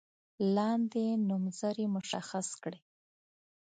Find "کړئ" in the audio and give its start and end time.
2.63-2.79